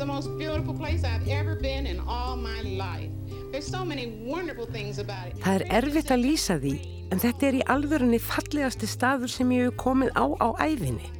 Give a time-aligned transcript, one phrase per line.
[0.00, 3.10] the most beautiful place I've ever been in all my life.
[3.52, 5.36] There's so many wonderful things about it.
[5.44, 6.72] Það er erfitt að lýsa því,
[7.12, 11.10] en þetta er í alverðinni fallegasti staður sem ég hef komið á á æfinni.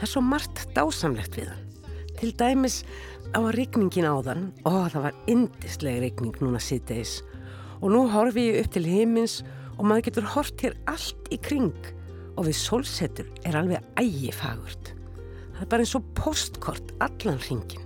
[0.00, 1.62] Það er svo margt dásamlegt við hann.
[2.18, 2.80] Til dæmis
[3.30, 7.14] á að regningin á þann, og það var indislega regning núna síðdeis.
[7.84, 9.44] Og nú horfi ég upp til heimins
[9.78, 11.94] og maður getur hort hér allt í kring
[12.34, 14.94] og við sólsetur er alveg ægifagurt.
[15.54, 17.83] Það er bara eins og postkort allan hringin.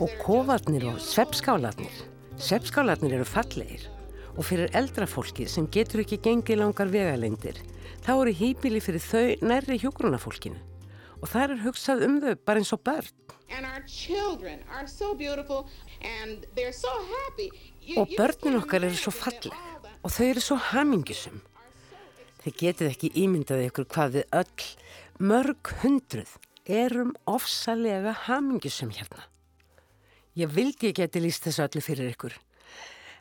[0.00, 1.94] Og kofarnir og sveppskálarnir.
[2.40, 3.88] Sveppskálarnir eru fallegir
[4.36, 7.58] og fyrir eldra fólki sem getur ekki gengið langar vegalengdir
[8.04, 10.60] þá eru hýpili fyrir þau nærri hjógrunafólkinu
[11.20, 13.10] og það er hugsað um þau bara eins og börn.
[14.40, 15.28] So
[16.72, 16.90] so
[18.00, 19.52] og börnin okkar eru svo falleg
[20.00, 21.40] og þau eru svo hamingisum.
[22.40, 24.68] Þið getið ekki ímyndað ykkur hvað við öll,
[25.20, 29.26] mörg hundruð, erum ofsalega hamingisum hérna.
[30.38, 32.36] Ég vildi ég geti líst þessu öllu fyrir ykkur.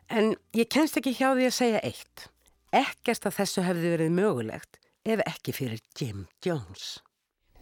[0.09, 2.29] En ég kennst ekki hjá því að segja eitt.
[2.71, 6.99] Ekkert að þessu hefði verið mögulegt ef ekki fyrir Jim Jones.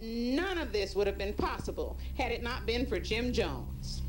[0.02, 4.02] None of this would have been possible had it not been for Jim Jones.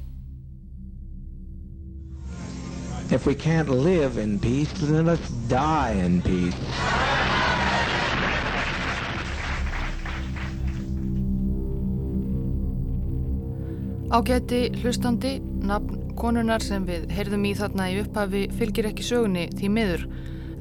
[3.10, 7.37] If we can't live in peace, then let's die in peace.
[14.08, 15.34] Ágæti hlustandi,
[15.68, 20.04] nafn konunar sem við heyrðum í þarna í upphafi fylgir ekki sögunni því miður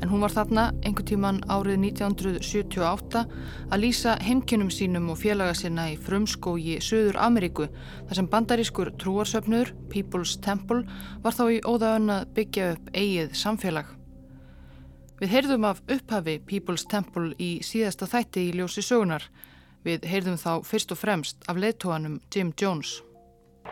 [0.01, 3.21] en hún var þarna einhver tíman árið 1978
[3.71, 9.71] að lýsa heimkynum sínum og félaga sinna í frumskógi Suður Ameríku þar sem bandarískur trúarsöfnur,
[9.95, 10.83] People's Temple,
[11.23, 13.97] var þá í óðaun að byggja upp eigið samfélag.
[15.23, 19.31] Við heyrðum af upphafi People's Temple í síðasta þætti í ljósi sögunar.
[19.87, 22.99] Við heyrðum þá fyrst og fremst af leittóanum Jim Jones.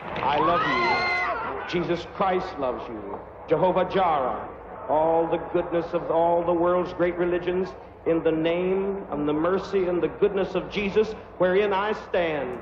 [0.04, 1.70] I love you.
[1.82, 3.20] Jesus Christ loves you.
[3.48, 4.50] Jehovah Jireh.
[4.90, 7.70] all the goodness of all the world's great religions
[8.06, 12.60] in the name and the mercy and the goodness of Jesus wherein I stand.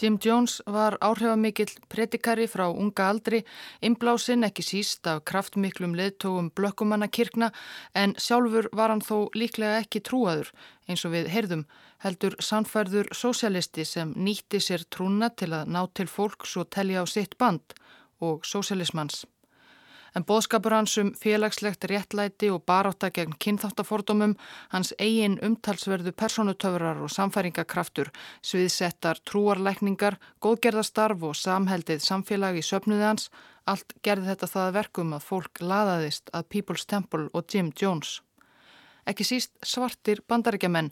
[0.00, 3.44] Jim Jones var áhrifamikill predikari frá unga aldri,
[3.84, 7.52] inblásinn ekki síst af kraftmiklum leðtógum blökkumanna kirkna
[7.94, 10.50] en sjálfur var hann þó líklega ekki trúaður
[10.88, 11.66] eins og við heyrðum
[12.04, 17.06] heldur sannfærður sósialisti sem nýtti sér trúna til að ná til fólks og telja á
[17.06, 17.78] sitt band
[18.20, 19.24] og sósialismans
[20.14, 24.36] en bóðskapur hans um félagslegt réttlæti og baráta gegn kynþáttafordómum,
[24.74, 33.30] hans eigin umtalsverðu personutöfrar og samfæringakraftur, sviðsettar trúarleikningar, góðgerðastarf og samheldið samfélag í söpnuði hans,
[33.66, 38.20] allt gerði þetta það verkum að fólk laðaðist að People's Temple og Jim Jones.
[39.04, 40.88] Ekki síst svartir bandarækjaman.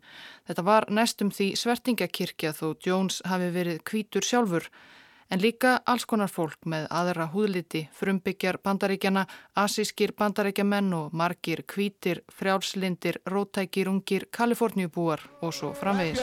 [0.48, 4.66] Þetta var næstum því svertingakirkja þó Jones hafi verið kvítur sjálfur,
[5.32, 9.24] en líka alls konar fólk með aðra húðliti, frumbyggjar bandaríkjana,
[9.56, 16.20] asískir bandaríkjamenn og margir kvítir, frjálslindir, rótækir, ungir, kaliforníubúar og svo framvegis.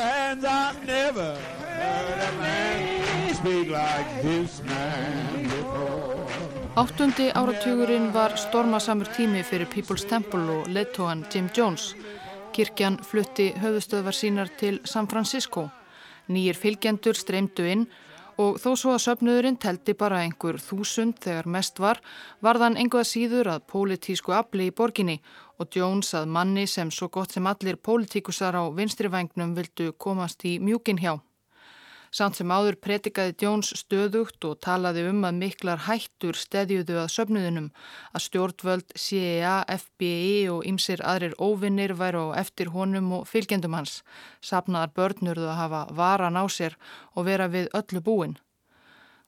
[6.77, 11.95] Áttundi áratugurinn var stormasamur tími fyrir People's Temple og leittóan Jim Jones.
[12.53, 15.69] Kirkjan flutti höfustöðvar sínar til San Francisco.
[16.29, 17.87] Nýjir fylgjendur streymdu inn
[18.39, 22.00] og þó svo að söpnuðurinn teldi bara einhver þúsund þegar mest var,
[22.39, 25.19] var þann einhvað síður að pólitísku afli í borginni
[25.59, 30.55] og Jones að manni sem svo gott sem allir pólitíkusar á vinstrivægnum vildu komast í
[30.63, 31.19] mjúkin hjá.
[32.09, 37.69] Samt sem áður pretikaði Jones stöðugt og talaði um að miklar hættur stedjuðu að söpnuðunum,
[38.13, 44.01] að stjórnvöld CIA, FBI og ymsir aðrir óvinnir væru á eftir honum og fylgjendum hans.
[44.41, 46.77] Sapnaðar börnurðu að hafa varan á sér
[47.13, 48.39] og vera við öllu búin.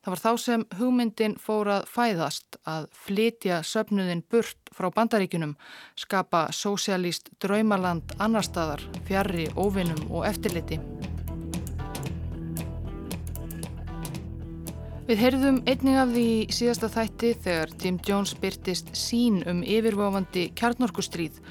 [0.02, 5.54] Það var þá sem hugmyndin fór að fæðast að flytja söpnuðin burt frá bandaríkunum,
[5.94, 10.82] skapa sósialíst draumaland annar staðar, fjarrri, óvinnum og eftirliti.
[15.12, 16.26] Við heyrðum einning af því
[16.56, 21.42] síðasta þætti þegar Jim Jones byrtist sín um yfirvofandi kjarnorkustríð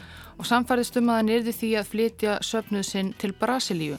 [0.41, 3.99] og samfærðist um að hann erði því að flytja söpnuð sinn til Brasilíu.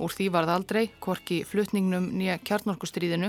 [0.00, 3.28] Úr því varð aldrei, korki flutningnum nýja kjarnorkustríðinu,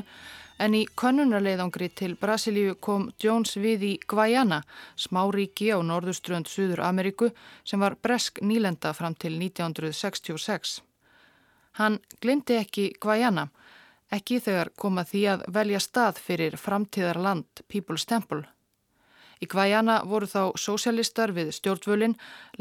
[0.64, 4.62] en í konunarleiðangri til Brasilíu kom Jones við í Guayana,
[4.96, 7.34] smáríki á norðuströnd Suður Ameríku
[7.68, 10.80] sem var bresk nýlenda fram til 1966.
[11.76, 13.50] Hann glindi ekki Guayana,
[14.14, 18.46] ekki þegar koma því að velja stað fyrir framtíðar land People's Temple.
[19.44, 22.14] Í Gvæjana voru þá sósialistar við stjórnvölin,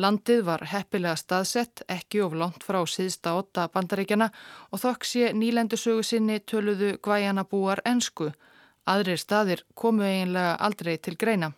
[0.02, 4.32] landið var heppilega staðsett, ekki of langt frá síðsta åtta bandaríkjana
[4.72, 8.32] og þokk sé nýlendusögu sinni töluðu Gvæjana búar ensku.
[8.90, 11.52] Aðrir staðir komu eiginlega aldrei til greina.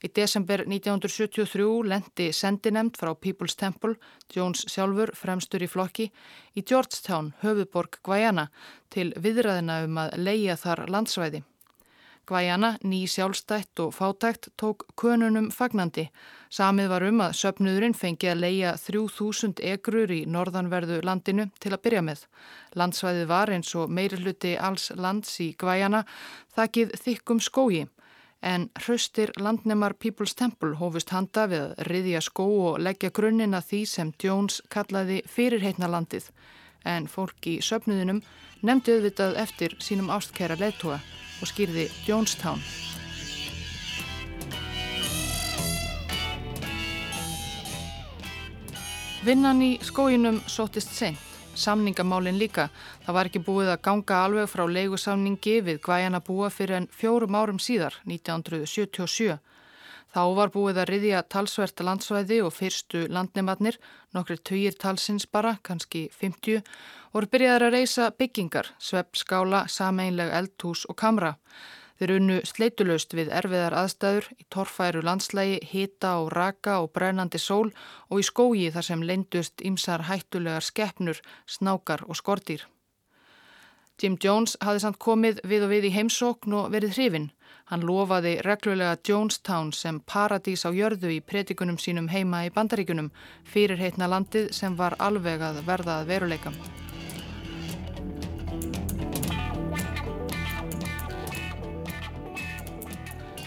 [0.00, 3.98] Í desember 1973 lendi sendinemd frá People's Temple,
[4.32, 6.08] Jones sjálfur fremstur í flokki,
[6.56, 8.48] í Georgetown, höfuborg Gvæjana,
[8.88, 11.42] til viðræðina um að leia þar landsvæði.
[12.30, 16.06] Gvæjana, ný sjálfstætt og fátækt, tók konunum fagnandi.
[16.48, 21.82] Samið var um að söpnuðurinn fengi að leia 3000 egrur í norðanverðu landinu til að
[21.84, 22.26] byrja með.
[22.78, 26.06] Landsvæðið var eins og meiri hluti alls lands í Gvæjana,
[26.56, 27.88] þakkið þykkum skógi
[28.42, 33.80] en hraustir landnemar People's Temple hófust handa við að riðja skó og leggja grunnina því
[33.86, 36.30] sem Jones kallaði fyrirheitna landið
[36.88, 38.22] en fólk í söpnuðinum
[38.64, 41.00] nefndi auðvitað eftir sínum ástkæra leittóa
[41.40, 42.60] og skýrði Jonestown.
[49.24, 51.29] Vinnan í skóinum sótist seint
[51.60, 52.70] samningamálin líka.
[53.04, 57.36] Það var ekki búið að ganga alveg frá leigusamningi við Gvæjana búa fyrir en fjórum
[57.36, 59.38] árum síðar, 1977.
[60.10, 63.76] Þá var búið að riðja talsvert landsvæði og fyrstu landnematnir,
[64.16, 66.64] nokkri töyir talsins bara, kannski 50,
[67.14, 71.36] voru byrjaðar að reysa byggingar, svepp, skála, sameinleg eldhús og kamra.
[72.00, 77.74] Þeir unnu sleitulöst við erfiðar aðstæður í torfæru landslægi, hita og raka og brennandi sól
[78.08, 82.64] og í skógi þar sem leindust ymsar hættulegar skeppnur, snákar og skortýr.
[84.00, 87.30] Jim Jones hafði samt komið við og við í heimsókn og verið hrifin.
[87.68, 93.12] Hann lofaði reglulega Jonestown sem paradís á jörðu í predikunum sínum heima í bandaríkunum
[93.44, 96.56] fyrir heitna landið sem var alveg að verða að veruleika.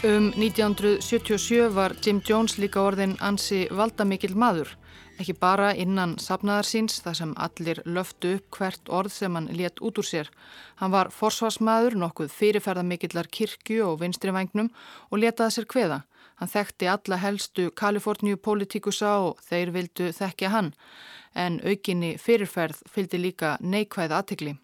[0.04, 4.74] Um 1977 var Jim Jones líka orðin ansi valdamikill maður,
[5.16, 9.80] ekki bara innan sapnaðar síns þar sem allir löftu upp hvert orð sem hann let
[9.80, 10.32] út úr sér.
[10.82, 14.74] Hann var forsvarsmaður, nokkuð fyrirferðamikillar kirkju og vinstrivægnum
[15.08, 16.02] og letaði sér hveða.
[16.36, 20.74] Hann þekkti alla helstu Kaliforníu politíkusa og þeir vildu þekkja hann,
[21.32, 24.58] en aukinni fyrirferð fylgdi líka neikvæð aðtikli.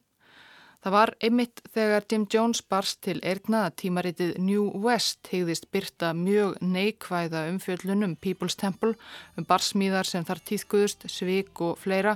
[0.79, 6.13] Það var einmitt þegar Jim Jones barst til ergna að tímaritið New West hegðist byrta
[6.15, 8.93] mjög neikvæða umfjöllunum People's Temple
[9.35, 12.15] um barsmíðar sem þar týðkuðust, svik og fleira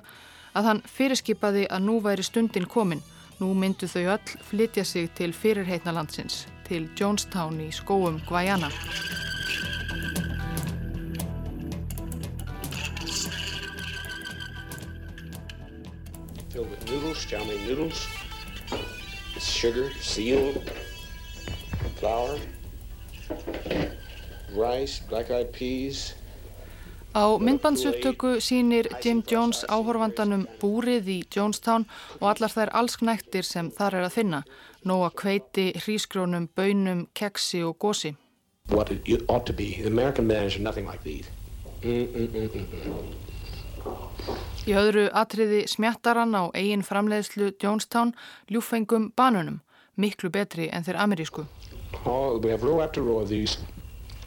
[0.55, 3.03] að hann fyrirskipaði að nú væri stundin komin.
[3.41, 8.71] Nú myndu þau öll flytja sig til fyrirheitna landsins, til Jonestown í skóum Guayana.
[16.53, 18.22] Noodles, chow mein noodles
[19.39, 20.53] sugar, seal,
[21.99, 22.39] flour,
[24.55, 26.15] rice, black-eyed peas.
[27.13, 31.85] Á myndbandsupptöku sínir Jim Jones áhorfandanum búrið í Jonestown
[32.19, 34.39] og allar þær allsknæktir sem þar er að finna.
[34.83, 38.15] Nóa kveiti, hrísgrónum, bönum, keksi og gósi.
[38.69, 39.77] What it ought to be.
[39.81, 41.29] The American manners are nothing like these.
[41.83, 43.32] Mm, mm, mm,
[44.63, 48.13] Í öðru atriði smjattaran á eigin framleiðslu Jonestown
[48.47, 49.59] ljúfengum banunum,
[49.99, 51.43] miklu betri en þeir amerísku.
[52.05, 53.59] Oh, we have row after row of these.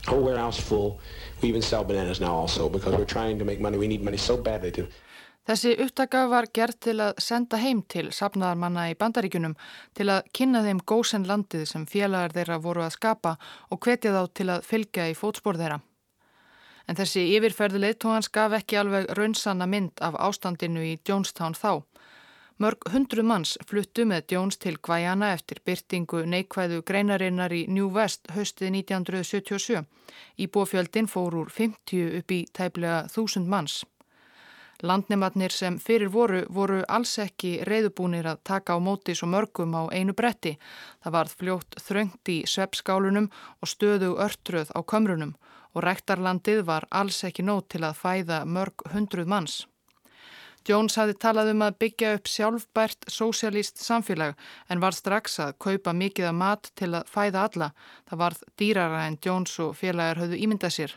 [0.06, 1.00] Whole warehouse full.
[1.40, 3.78] We even sell bananas now also because we're trying to make money.
[3.78, 4.86] We need money so badly to...
[5.46, 9.54] Þessi upptaka var gert til að senda heim til sapnaðarmanna í bandaríkunum
[9.94, 13.36] til að kynna þeim gósen landið sem félagar þeirra voru að skapa
[13.70, 15.78] og hvetja þá til að fylgja í fótspór þeirra.
[16.86, 21.82] En þessi yfirferðu leittóhans gaf ekki alveg raunsanna mynd af ástandinu í Jonestown þá.
[22.62, 28.30] Mörg hundru manns fluttu með Jones til Guayana eftir byrtingu neikvæðu greinarinnar í New West
[28.32, 29.82] haustið 1977.
[30.40, 33.82] Íbúfjöldin fór úr 50 upp í tæplega þúsund manns.
[34.80, 39.92] Landnematnir sem fyrir voru voru alls ekki reyðubúnir að taka á móti svo mörgum á
[39.92, 40.54] einu bretti.
[41.02, 43.28] Það varð fljótt þröngt í sveppskálunum
[43.60, 45.36] og stöðu örtröð á kömrunum
[45.76, 49.56] og rektarlandið var alls ekki nót til að fæða mörg hundruð manns.
[50.66, 54.34] Jones hafi talað um að byggja upp sjálfbært sósialíst samfélag
[54.72, 57.68] en var strax að kaupa mikið af mat til að fæða alla.
[58.08, 60.96] Það varð dýrara en Jones og félagar höfðu ímyndað sér.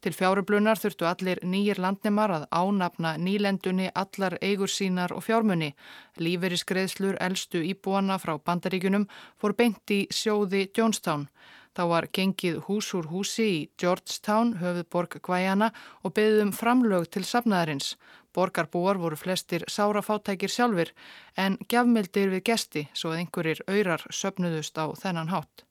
[0.00, 5.74] Til fjárublunar þurftu allir nýjir landnemar að ánafna nýlendunni allar eigur sínar og fjármunni.
[6.16, 9.08] Lífeyriskreðslur elstu íbúana frá bandaríkunum
[9.40, 11.28] fór beint í sjóði Jonestown.
[11.76, 15.70] Þá var gengið hús úr húsi í Georgetown, höfuðborg Guayana
[16.02, 17.94] og beðum framlög til safnaðarins.
[18.34, 20.92] Borgarbúar voru flestir sárafátækir sjálfur
[21.38, 25.64] en gjafmildir við gesti svo að einhverjir öyrar söpnuðust á þennan hátt.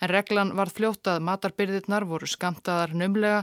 [0.00, 3.42] En reglan var fljótt að matarbyrðirnar voru skamtaðar numlega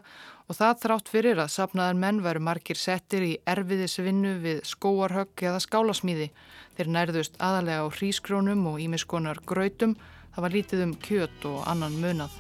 [0.50, 5.62] og það þrátt fyrir að sapnaðar menn veru margir settir í erfiðisvinnu við skóarhögg eða
[5.62, 6.32] skálasmíði.
[6.78, 9.94] Þeir nærðust aðalega á hrískrónum og ímiskonar grautum,
[10.38, 12.36] það var lítið um kjött og annan munað.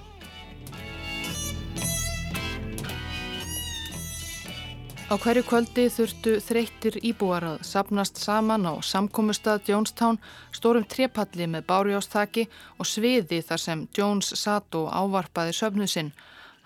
[5.07, 10.19] Á hverju kvöldi þurftu þreyttir íbúar að sapnast saman á samkómustad Jonestown,
[10.53, 12.43] stórum trepalli með bárjástaki
[12.77, 16.11] og sviði þar sem Jones satt og ávarpaði söfnuð sinn.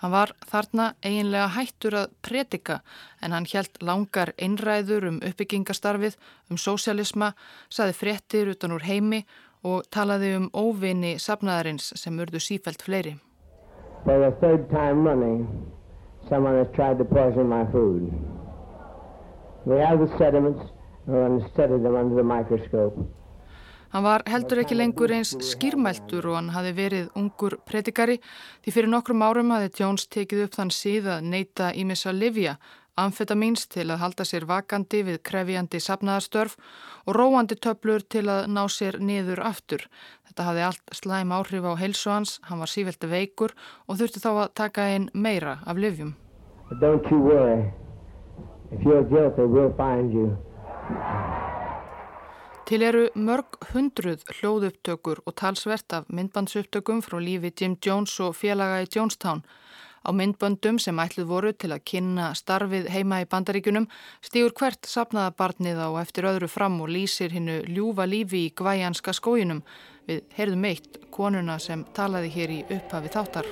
[0.02, 2.80] Hann var þarna eiginlega hættur að predika
[3.22, 6.18] en hann hjælt langar einræður um uppbyggingastarfið,
[6.50, 7.36] um sósialisma,
[7.70, 9.22] saði fréttir utan úr heimi
[9.64, 13.16] og talaði um óvinni sapnaðarins sem urðu sífælt fleiri.
[14.06, 15.48] For the third time running
[16.30, 18.12] someone has tried to poison my food.
[19.66, 20.62] We have the sediments
[21.06, 22.98] and we're going to study them under the microscope.
[23.92, 28.22] Hann var heldur ekki lengur eins skýrmæltur og hann hafi verið ungur predikari
[28.64, 32.56] því fyrir nokkrum árum hafi Jones tekið upp þann síð að neyta ímissa livja,
[33.00, 36.58] amfetamíns til að halda sér vakandi við krefjandi sapnaðarstörf
[37.06, 39.88] og róandi töflur til að ná sér niður aftur.
[40.28, 43.56] Þetta hafi allt slæm áhrif á heilsu hans, hann var sívelti veikur
[43.88, 46.14] og þurfti þá að taka einn meira af you.
[52.72, 58.80] Til eru mörg hundruð hljóðupptökur og talsvert af myndbandsupptökum frá lífi Jim Jones og félaga
[58.86, 59.44] í Jonestown.
[60.02, 63.86] Á myndböndum sem ætluð voru til að kynna starfið heima í bandaríkunum
[64.26, 69.14] stígur hvert sapnaða barnið á eftir öðru fram og lýsir hinnu ljúfa lífi í gvæjanska
[69.14, 69.62] skójinum
[70.10, 73.52] við heyrðum eitt konuna sem talaði hér í upphafi þáttar.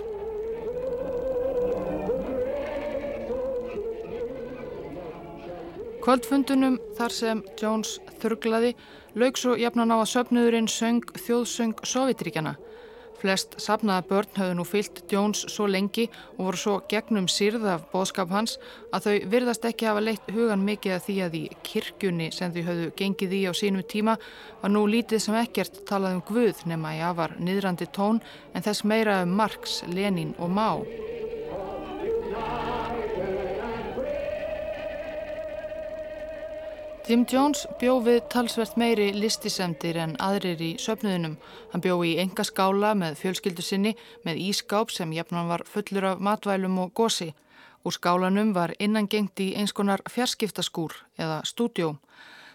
[5.99, 8.73] Kvöldfundunum þar sem Jones þurglaði
[9.19, 12.55] laug svo jafnan á að söpnuðurinn söng þjóðsöng Sovjetríkjana.
[13.19, 16.05] Flest sapnaða börn höfðu nú fyllt Jones svo lengi
[16.37, 18.55] og voru svo gegnum sírð af bóðskap hans
[18.95, 22.61] að þau virðast ekki hafa leitt hugan mikið að því að í kirkjunni sem þau
[22.69, 24.15] höfðu gengið í á sínum tíma
[24.61, 28.23] var nú lítið sem ekkert talað um Guð nema í afar niðrandi tón
[28.53, 30.69] en þess meira um Marx, Lenin og Má.
[37.09, 41.39] Jim Jones bjó við talsvert meiri listisemdir en aðrir í söpnuðinum.
[41.71, 43.95] Hann bjó í enga skála með fjölskyldu sinni
[44.27, 47.31] með ískáp sem jafnan var fullur af matvælum og gósi.
[47.81, 51.95] Úr skálanum var innangengt í eins konar fjarskiptaskúr eða stúdjó.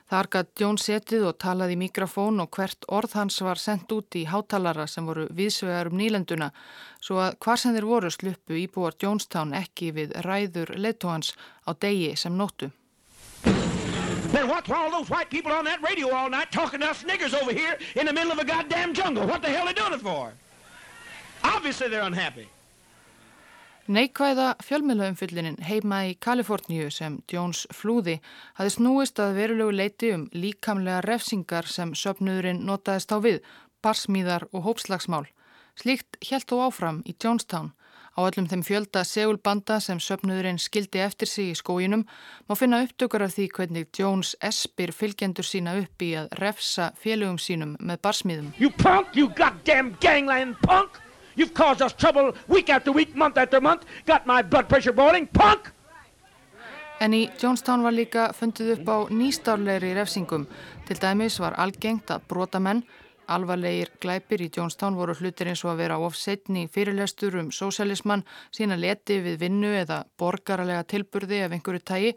[0.07, 4.15] Þar gætt Jones setið og talaði í mikrofón og hvert orð hans var sendt út
[4.15, 6.53] í hátalara sem voru viðsvegar um nýlenduna
[7.01, 11.35] svo að hvar sem þeir voru sluppu íbúar Jonestown ekki við ræður leittóhans
[11.67, 12.71] á degi sem nóttu.
[14.35, 17.41] Then what's all those white people on that radio all night talking to us niggers
[17.41, 19.25] over here in the middle of a goddamn jungle?
[19.29, 20.33] What the hell are they doing it for?
[21.45, 22.49] Obviously they're unhappy.
[23.87, 28.17] Neikvæða fjölmiðlaumfyllinin heima í Kaliforníu sem Jones flúði
[28.59, 33.39] hafi snúist að verulegu leiti um líkamlega refsingar sem söpnuðurinn notaðist á við,
[33.85, 35.29] barsmíðar og hópslagsmál.
[35.79, 37.71] Slíkt helt þó áfram í Jonestown
[38.15, 42.05] Á öllum þeim fjölda segulbanda sem söpnuðurinn skildi eftir sig í skójinum
[42.47, 47.41] má finna upptökur af því hvernig Jones espir fylgjendur sína upp í að refsa félögum
[47.43, 48.53] sínum með barsmiðum.
[48.59, 51.01] You punk, you goddamn gangland punk!
[51.35, 55.27] You've caused us trouble week after week, month after month, got my blood pressure boiling,
[55.27, 55.73] punk!
[57.03, 60.47] En í Jonestown var líka fundið upp á nýstárleiri refsingum.
[60.87, 62.85] Til dæmis var algengt að brota menn
[63.27, 68.77] Alvarlegir glæpir í Jonestown voru hlutir eins og að vera ofsetni fyrirlestur um sósælismann, sína
[68.77, 72.13] leti við vinnu eða borgaralega tilburði af einhverju tægi,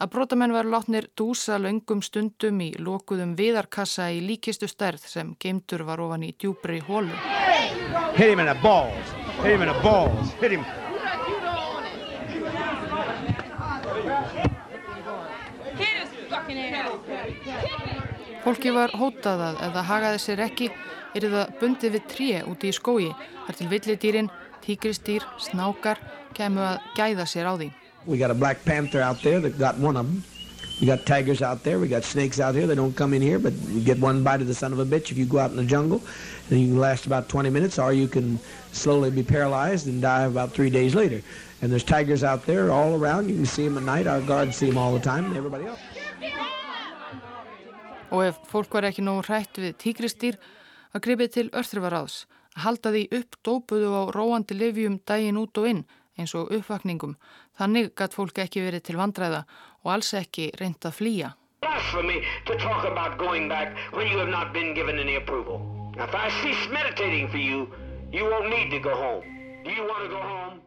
[0.00, 5.84] að brotamenn var látnir dúsa laungum stundum í lokuðum viðarkassa í líkistu stærð sem geimtur
[5.88, 7.12] var ofan í djúbri hólu.
[8.16, 10.64] Hit him in the balls, hit him in the balls, hit him.
[15.76, 18.35] Hit his fucking ass.
[18.46, 20.66] Fólki var hótað að ef það hagaði sér ekki
[21.18, 23.08] er það bundið við tré úti í skói
[23.48, 24.28] þar til villidýrin,
[24.62, 25.98] tíkristýr, snákar
[26.36, 27.66] kemur að gæða sér á því.
[28.06, 30.22] We got a black panther out there that got one of them.
[30.80, 33.40] We got tigers out there, we got snakes out here, they don't come in here,
[33.40, 35.50] but you get one bite of the son of a bitch if you go out
[35.50, 36.00] in the jungle,
[36.48, 38.38] and you can last about 20 minutes, or you can
[38.70, 41.20] slowly be paralyzed and die about three days later.
[41.62, 44.54] And there's tigers out there all around, you can see them at night, our guards
[44.54, 45.80] see them all the time, and everybody else.
[48.10, 50.38] Og ef fólk var ekki nógu hrætt við tíkristýr
[50.94, 52.16] að gripið til örþrifaráðs
[52.56, 55.82] að halda því upp dópuðu á róandi livjum dægin út og inn
[56.16, 57.16] eins og uppvakningum.
[57.58, 59.42] Þannig gætt fólk ekki verið til vandræða
[59.84, 61.34] og alls ekki reynd að flýja.
[61.62, 61.72] You
[67.34, 67.68] you,
[68.12, 69.24] You won't need to go home.
[69.64, 70.65] Do you want to go home?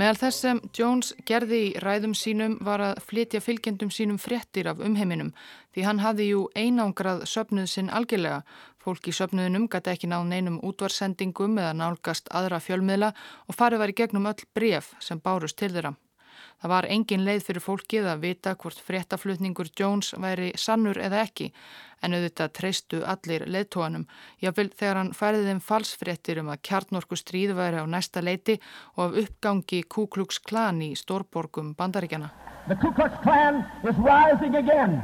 [0.00, 4.80] Meðal þess sem Jones gerði í ræðum sínum var að flytja fylgjendum sínum fréttir af
[4.80, 5.34] umheiminum
[5.74, 8.40] því hann hafði jú einangrað söpnuð sinn algjörlega.
[8.80, 13.12] Fólk í söpnuðinum gæti ekki náð neinum útvarsendingum eða nálgast aðra fjölmiðla
[13.44, 15.92] og farið var í gegnum öll bref sem bárust til þeirra.
[16.60, 21.46] Það var engin leið fyrir fólkið að vita hvort fréttaflutningur Jones væri sannur eða ekki
[22.04, 24.04] en auðvitað treystu allir leðtóanum.
[24.44, 28.58] Jáfnvel þegar hann færði þeim falsfréttir um að kjarnorku stríð væri á næsta leiti
[28.96, 32.28] og af uppgangi Ku Klux Klan í stórborgum bandaríkjana.
[32.68, 35.00] The Ku Klux Klan is rising again.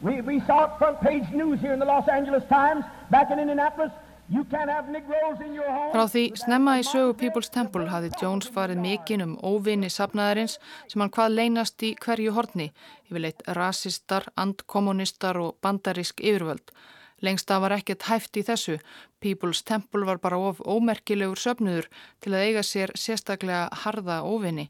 [0.00, 3.38] We, we saw it front page news here in the Los Angeles Times back in
[3.38, 3.92] Indianapolis.
[4.26, 10.56] Frá því snemma í sögu People's Temple hafði Jones farið mikinn um óvinni sapnaðarins
[10.90, 12.72] sem hann hvað leynast í hverju horni,
[13.06, 16.74] yfirleitt rasistar, andkommunistar og bandarísk yfirvöld.
[17.22, 18.80] Lengst af var ekkert hæft í þessu.
[19.22, 21.86] People's Temple var bara of ómerkilegur söpnuður
[22.20, 24.66] til að eiga sér sérstaklega harða óvinni.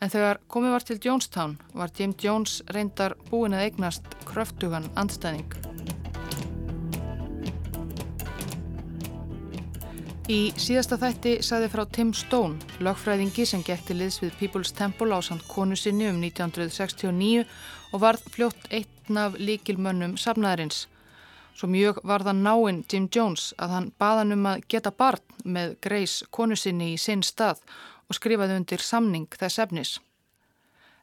[0.00, 5.52] En þegar komið var til Jonestown var Jim Jones reyndar búin að eignast kröftugan andstæðing.
[10.28, 15.16] Í síðasta þætti saði frá Tim Stone, lögfræðingi sem gekk til liðs við People's Temple
[15.16, 17.46] á samt konu sinni um 1969
[17.96, 20.82] og varð fljótt einn af líkilmönnum safnaðarins.
[21.56, 25.78] Svo mjög var það náinn Jim Jones að hann baðan um að geta barn með
[25.88, 27.64] Grace konu sinni í sinn stað
[28.04, 29.96] og skrifaði undir samning þess efnis.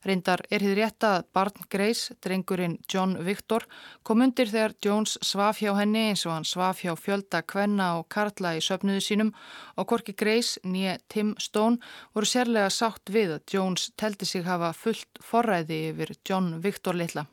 [0.06, 3.64] Reyndar er hér rétt að barn Grace, drengurinn John Victor,
[4.06, 8.06] kom undir þegar Jones svaf hjá henni eins og hann svaf hjá fjölda kvenna og
[8.14, 9.32] karla í söpnuðu sínum
[9.74, 11.82] og Korki Grace, nýja Tim Stone,
[12.14, 17.26] voru sérlega sátt við að Jones teldi sig hafa fullt forræði yfir John Victor litla.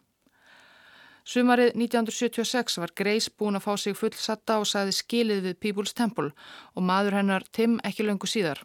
[1.28, 6.32] Sumarið 1976 var Grace búin að fá sig fullsatta og saði skilið við People's Temple
[6.72, 8.64] og maður hennar Tim ekki löngu síðar.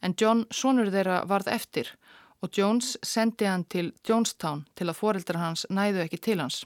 [0.00, 1.92] En John, sonur þeirra, varð eftir
[2.44, 6.64] og Jones sendi hann til Jonestown til að foreldra hans næðu ekki til hans.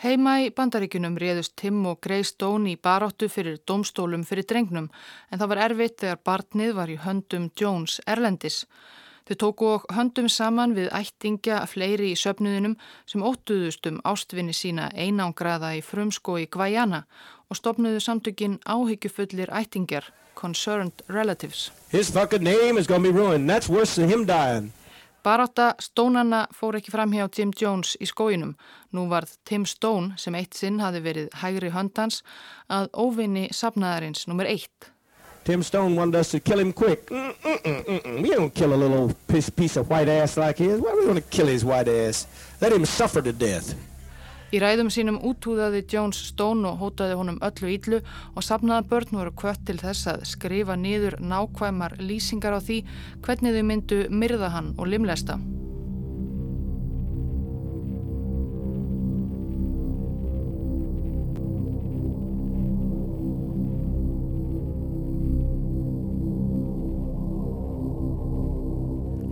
[0.00, 4.90] Heima í bandaríkunum réðust Tim og Grace Stone í baróttu fyrir domstólum fyrir drengnum
[5.30, 8.64] en það var erfitt þegar barnið var í höndum Jones Erlendis.
[9.26, 12.76] Þau tóku og höndum saman við ættingja fleiri í söpnuðinum
[13.10, 17.02] sem óttuðust um ástvinni sína einangraða í frumsko í Gvajana
[17.48, 21.70] og stopnuðu samtökin áhyggjufullir ættingjar, Concerned Relatives.
[21.90, 23.48] His fucking name is gonna be ruined.
[23.48, 24.72] That's worse than him dying.
[25.26, 28.52] Baráta Stónanna fór ekki fram hjá Jim Jones í skóinum.
[28.94, 32.20] Nú varð Tim Stone, sem eitt sinn hafi verið hægri höndans,
[32.70, 34.92] að óvinni sapnaðarins nummer eitt.
[35.42, 37.10] Tim Stone wanted us to kill him quick.
[37.10, 38.22] Mm -mm -mm, mm, mm.
[38.22, 40.78] we don't kill a little piece, piece of white ass like his.
[40.78, 42.26] Why are we going to kill his white ass?
[42.60, 43.74] Let him suffer to death.
[44.54, 47.98] Í ræðum sínum útúðaði Jones Stone og hótaði honum öllu íllu
[48.36, 52.78] og sapnaða börn voru kvött til þess að skrifa niður nákvæmar lýsingar á því
[53.26, 55.40] hvernig þau myndu myrða hann og limlesta.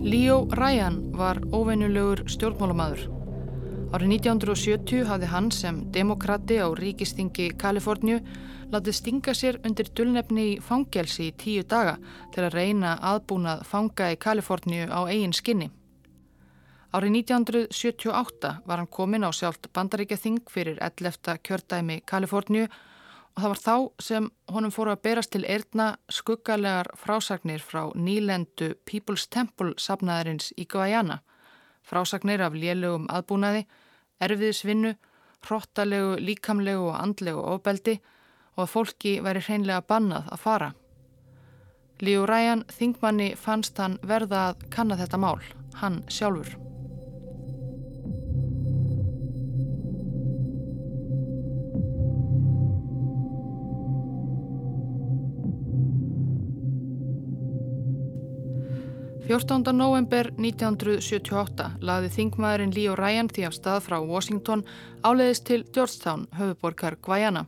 [0.05, 3.14] Leo Ryan var óvennulegur stjórnmálamadur.
[3.93, 8.17] Árið 1970 hafði hann sem demokrati á ríkistingi Kaliforníu
[8.73, 11.99] látið stinga sér undir dullnefni í fangelsi í tíu daga
[12.33, 15.69] til að reyna aðbúnað fanga í Kaliforníu á eigin skinni.
[16.95, 21.37] Árið 1978 var hann komin á sjálft bandaríkjathing fyrir 11.
[21.45, 27.61] kjördæmi Kaliforníu og það var þá sem honum fóru að berast til erðna skuggalegar frásagnir
[27.61, 31.21] frá nýlendu People's Temple sapnaðarins í Guayana.
[31.85, 33.65] Frásagnir af lélögum aðbúnaði
[34.25, 34.95] erfiðisvinnu,
[35.45, 37.99] hróttalegu, líkamlegu og andlegu ofbeldi
[38.55, 40.73] og að fólki væri hreinlega bannað að fara.
[42.01, 45.39] Líu Ræjan Þingmanni fannst hann verða að kanna þetta mál,
[45.79, 46.64] hann sjálfur.
[59.27, 59.63] 14.
[59.73, 64.61] november 1978 laði þingmaðurinn Leo Ryan því af stað frá Washington
[65.01, 67.47] áleiðist til Georgetown, höfuborkar Guayana.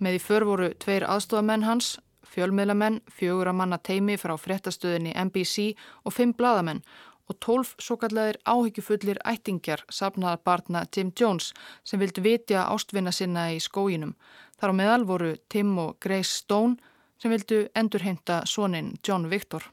[0.00, 5.74] Með í för voru tveir aðstofamenn hans, fjölmiðlamenn, fjögur að manna teimi frá frettastöðinni NBC
[6.08, 6.80] og fimm bladamenn
[7.28, 11.52] og tólf svo kalleðir áhyggjufullir ættingjar sapnaðar barna Tim Jones
[11.84, 14.16] sem vildi vitja ástvinna sinna í skóginum.
[14.56, 16.80] Þar á meðal voru Tim og Grace Stone
[17.20, 19.68] sem vildu endurheimta sonin John Victor.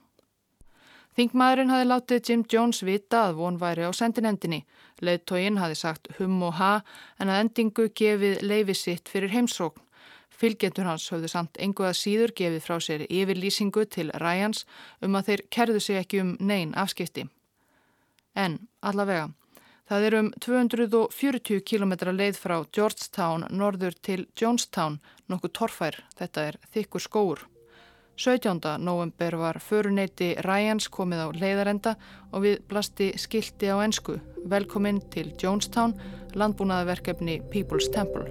[1.19, 4.61] Þingmaðurinn hafi látið Jim Jones vita að von væri á sendinendinni.
[5.03, 6.77] Leðtóginn hafi sagt hum og ha
[7.19, 9.83] en að endingu gefið leifi sitt fyrir heimsókn.
[10.31, 14.63] Fylgjendur hans höfðu samt enguða síður gefið frá sér yfirlýsingu til Ryans
[15.03, 17.27] um að þeir kerðu sig ekki um neyn afskipti.
[18.39, 19.27] En allavega,
[19.91, 26.63] það er um 240 km leið frá Georgetown norður til Jonestown, nokkuð torfær, þetta er
[26.71, 27.49] þykkur skóur.
[28.19, 28.59] 17.
[28.77, 31.91] november var föruneyti Ryans komið á leiðarenda
[32.35, 35.93] og við blasti skildi á ensku Velkomin til Jonestown,
[36.35, 38.25] landbúnaðaverkefni People's Temple.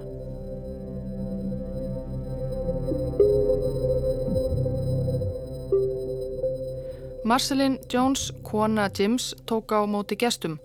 [7.25, 10.59] Marcelin Jones, kona Jims, tók á móti gestum.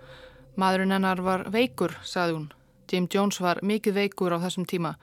[0.57, 2.53] Maðurinn hennar var veikur, saði hún.
[2.93, 4.99] Jim Jones var mikið veikur á þessum tíma.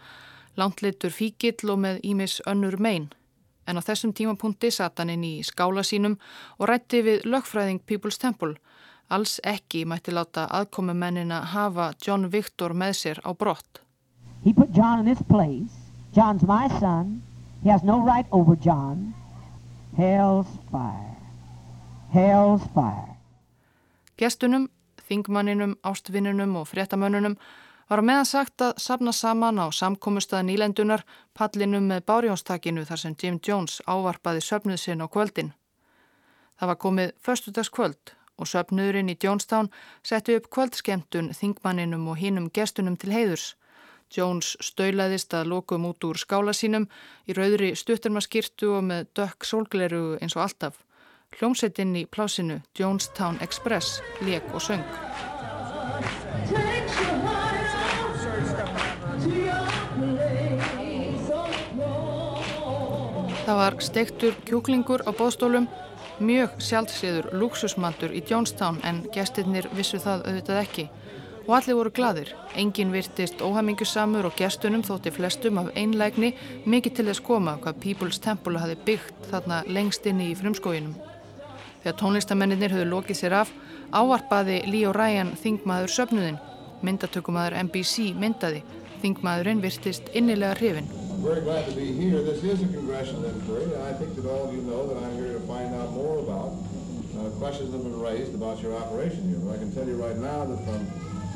[0.62, 3.10] Landleitur fíkill og með ímis önnur megin
[3.67, 6.17] en á þessum tímapunkti satt hann inn í skála sínum
[6.58, 8.56] og rætti við lögfræðing People's Temple.
[9.12, 13.82] Alls ekki mætti láta aðkomi mennina hafa John Victor með sér á brott.
[14.45, 15.76] He put John in this place.
[16.15, 17.21] John's my son.
[17.63, 19.13] He has no right over John.
[19.97, 21.17] Hell's fire.
[22.13, 23.17] Hell's fire.
[24.17, 24.69] Gestunum,
[25.08, 27.38] þingmanninum, ástvinnunum og fréttamönnunum
[27.91, 31.01] var meðan sagt að sapna saman á samkómustað nýlendunar
[31.36, 35.51] pallinum með bárjónstakinu þar sem Jim Jones ávarpaði söpnuð sinn á kvöldin.
[36.56, 39.67] Það var komið förstudagskvöld og söpnuðurinn í Jonestown
[40.08, 43.56] setti upp kvöldskemtun þingmanninum og hinnum gestunum til heiðurs.
[44.12, 46.88] Jones stöulaðist að lokum út úr skála sínum
[47.27, 50.80] í rauðri stuttarmaskirtu og með dökk sólgleru eins og alltaf.
[51.36, 54.84] Hljómsettinn í plásinu Jonestown Express, leik og söng.
[63.41, 65.65] Það var steiktur kjúklingur á bóðstólum,
[66.21, 70.86] mjög sjálfsíður luxusmandur í Jonestown en gestinnir vissu það auðvitað ekki.
[71.47, 72.36] Og allir voru gladir.
[72.54, 76.36] Engin virtist óhamingusamur og gestunum þótti flestum af einlægni
[76.69, 80.93] mikið til þess koma hvað People's Temple hafi byggt þarna lengst inni í frumskóginum.
[81.82, 83.54] Þegar tónlistamennir höfðu lokið sér af,
[83.89, 86.38] ávarpaði Leo Ryan þingmaður söpnuðin.
[86.86, 88.62] Myndatökumadur NBC myndaði.
[89.01, 90.54] Þingmaðurinn virtist innilega
[91.22, 92.22] hrifin very glad to be here.
[92.22, 95.16] This is a congressional inquiry, and I think that all of you know that I'm
[95.16, 96.54] here to find out more about
[97.18, 99.40] uh, questions that have been raised about your operation here.
[99.40, 100.88] But I can tell you right now that from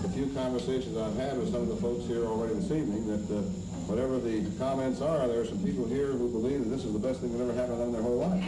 [0.02, 3.26] the few conversations I've had with some of the folks here already this evening, that
[3.30, 3.42] uh,
[3.86, 7.00] whatever the comments are, there are some people here who believe that this is the
[7.00, 8.44] best thing that ever happened in their whole life.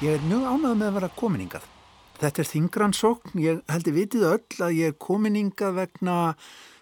[0.00, 1.64] Ég er mjög ánægð með að vera kominingað.
[2.18, 3.40] Þetta er þingransókn.
[3.42, 6.18] Ég held ég vitið öll að ég er kominingað vegna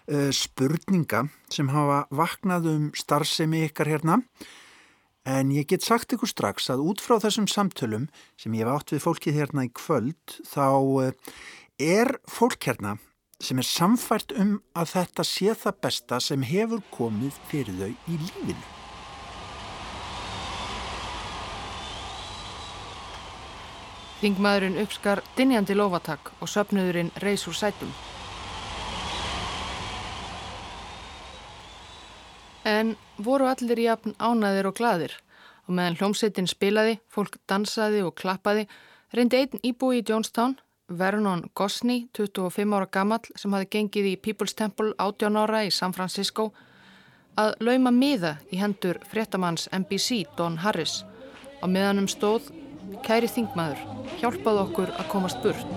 [0.07, 4.21] spurninga sem hafa vaknað um starfsemi ykkar hérna
[5.27, 8.07] en ég get sagt ykkur strax að út frá þessum samtölum
[8.39, 11.11] sem ég hef átt við fólkið hérna í kvöld þá uh,
[11.77, 12.95] er fólk hérna
[13.43, 18.17] sem er samfært um að þetta sé það besta sem hefur komið fyrir þau í
[18.23, 18.65] lífinu.
[24.17, 27.91] Þingmaðurinn uppskar dinjandi lofatak og söpnuðurinn reys úr sætum.
[32.67, 35.13] En voru allir jafn ánaðir og gladir
[35.67, 38.67] og meðan hljómsettin spilaði, fólk dansaði og klappaði,
[39.15, 40.55] reyndi einn íbúi í Jonestown,
[40.87, 45.95] Vernon Gosney, 25 ára gammal sem hafi gengið í People's Temple 18 ára í San
[45.95, 46.53] Francisco,
[47.37, 51.03] að lauma miða í hendur fréttamanns NBC Don Harris
[51.61, 52.51] og meðanum stóð
[53.03, 53.81] Kæri þingmaður,
[54.21, 55.67] hjálpað okkur að komast burt.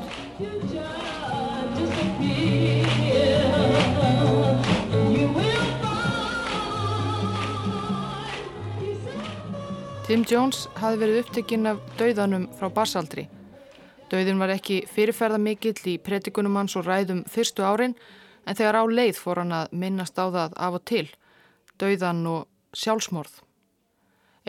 [10.11, 13.29] Tim Jones hafi verið upptekinn af dauðanum frá barsaldri.
[14.11, 17.95] Dauðin var ekki fyrirferða mikill í pretikunum hans og ræðum fyrstu árin
[18.43, 21.05] en þegar á leið fór hann að minnast á það af og til,
[21.79, 23.39] dauðan og sjálfsmorð.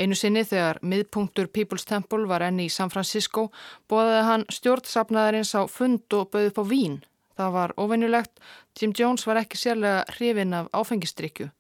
[0.02, 3.52] Einu sinni þegar miðpunktur People's Temple var enni í San Francisco
[3.86, 7.02] bóðaði hann stjórnsapnaðarins á fund og bauði på vín.
[7.38, 8.34] Það var ofennulegt,
[8.74, 11.54] Jim Jones var ekki sérlega hrifin af áfengistrykju.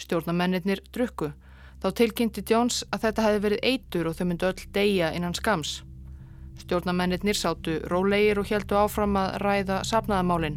[0.00, 1.34] Stjórnamennir drukku.
[1.84, 5.82] Þá tilkynnti Jones að þetta hefði verið eitur og þau myndu öll deyja innan skams.
[6.62, 10.56] Stjórnamennir sátu rólegir og heldu áfram að ræða sapnaðamálinn.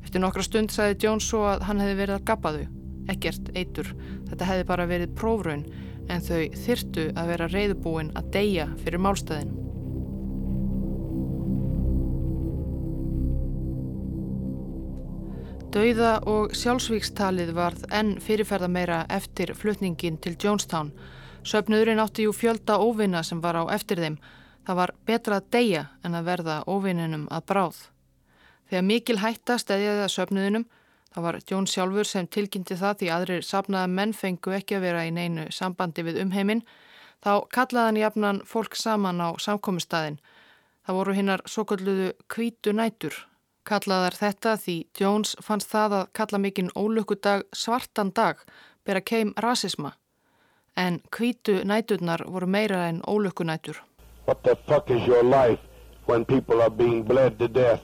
[0.00, 2.64] Eftir nokkra stund sagði Jones svo að hann hefði verið að gappa þau.
[3.12, 3.92] Ekkert eitur.
[4.30, 5.66] Þetta hefði bara verið prófraun
[6.08, 9.63] en þau þyrtu að vera reyðubúin að deyja fyrir málstæðin.
[15.74, 20.92] Dauða og sjálfsvíkstalið varð enn fyrirferða meira eftir flutningin til Jonestown.
[21.42, 24.20] Söpnuðurinn átti jú fjölda óvinna sem var á eftir þeim.
[24.64, 27.82] Það var betra að deyja en að verða óvinninum að bráð.
[28.70, 30.66] Þegar mikil hætta stæðjaði að söpnuðinum
[31.14, 35.04] Það var Jón sjálfur sem tilkynnti það því aðrir sapnaða menn fengu ekki að vera
[35.06, 36.64] í neinu sambandi við umheiminn.
[37.22, 40.18] Þá kallaði hann jafnan fólk saman á samkomistæðin.
[40.82, 43.14] Það voru hinnar svo kalluðu kvítu nætur.
[43.64, 48.42] Kallaðar þetta því Jones fannst það að kalla mikinn ólökudag svartan dag
[48.84, 49.94] bera keim rasisma.
[50.76, 53.80] En kvítu næturnar voru meira en ólökunætur.
[54.26, 55.60] What the fuck is your life
[56.04, 57.80] when people are being bled to death,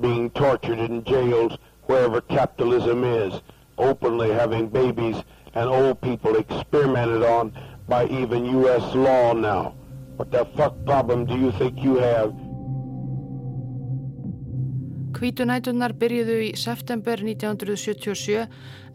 [0.00, 3.42] being tortured in jails, wherever capitalism is,
[3.78, 5.22] openly having babies
[5.54, 7.52] and old people experimented on
[7.88, 8.94] by even U.S.
[8.94, 9.74] law now.
[10.16, 12.34] What the fuck problem do you think you have?
[15.22, 18.40] Kvítunætunar byrjuðu í september 1977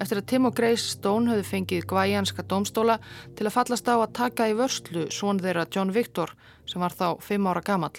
[0.04, 2.98] eftir að Tim og Grace Stone höfðu fengið gvæjanska domstóla
[3.38, 6.34] til að fallast á að taka í vörslu svon þeirra John Victor
[6.68, 7.96] sem var þá 5 ára gamall.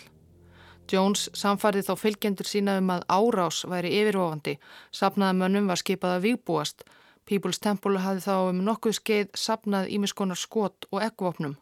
[0.92, 4.58] Jones samfærði þá fylgjendur sína um að árás væri yfirofandi,
[4.92, 6.84] sapnaða mönnum var skipað að výbúast.
[7.24, 11.56] People's Temple hafði þá um nokkuð skeið sapnað ímiskonar skot og ekkvopnum.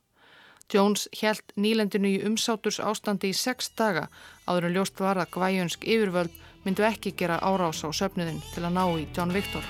[0.66, 4.09] Jones held nýlendinu í umsáturs ástandi í sex daga
[4.50, 6.35] áður en ljóst var að gvæjönsk yfirvöld
[6.66, 9.62] myndu ekki gera árás á söfniðin til að ná í John Victor.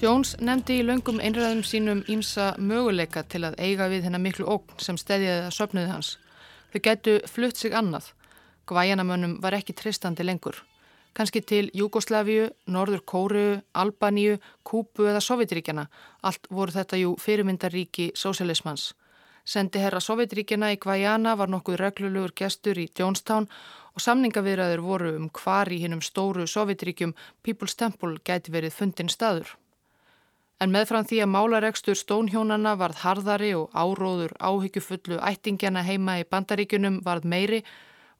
[0.00, 4.80] Jones nefndi í löngum einræðum sínum ímsa möguleika til að eiga við hennar miklu ógn
[4.80, 6.14] sem stedjaði að söpnuði hans.
[6.72, 8.08] Þau gætu flutt sig annað.
[8.66, 10.56] Gvæjanamönnum var ekki tristandi lengur.
[11.12, 15.88] Kanski til Júgoslavíu, Norður Kóru, Albaníu, Kúpu eða Sovjetríkjana.
[16.22, 18.94] Allt voru þetta jú fyrirmyndaríki sósialismans.
[19.50, 23.48] Sendi herra Sovjetríkjana í Gvæjana var nokkuð reglulegur gestur í Jonestown
[23.98, 29.48] og samningavirðaður voru um hvar í hinnum stóru Sovjetríkjum People's Temple gæti verið fundin staður.
[30.62, 37.00] En meðfram því að málaregstur stónhjónana varð harðari og áróður áhyggjufullu ættingjana heima í bandaríkunum
[37.02, 37.60] varð meiri,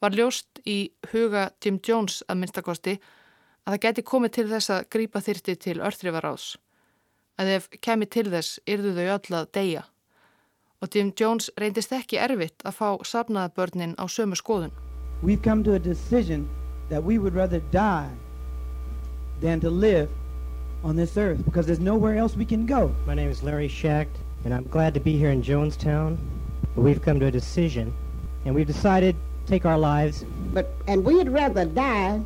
[0.02, 4.90] var ljóst í huga Tim Jones að minnstakosti að það geti komið til þess að
[4.96, 6.50] grípa þyrti til örþrifaráðs.
[7.38, 9.86] Að ef kemi til þess yrðu þau öll að deyja.
[10.80, 14.70] Og Tim Jones reyndist ekki erfitt að fá safnaðabörnin á sömu skoðun.
[15.22, 16.48] We've come to a decision
[16.88, 18.08] that we would rather die
[19.42, 20.08] than to live
[20.82, 22.90] on this earth because there's nowhere else we can go.
[23.06, 24.16] My name is Larry Schacht,
[24.46, 26.16] and I'm glad to be here in Jonestown.
[26.76, 27.92] We've come to a decision,
[28.46, 30.24] and we've decided to take our lives.
[30.54, 32.22] But and we'd rather die